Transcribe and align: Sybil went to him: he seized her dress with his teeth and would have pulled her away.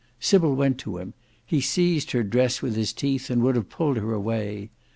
Sybil 0.19 0.55
went 0.55 0.79
to 0.79 0.97
him: 0.97 1.13
he 1.45 1.61
seized 1.61 2.09
her 2.09 2.23
dress 2.23 2.63
with 2.63 2.75
his 2.75 2.91
teeth 2.91 3.29
and 3.29 3.43
would 3.43 3.55
have 3.55 3.69
pulled 3.69 3.97
her 3.97 4.13
away. 4.13 4.71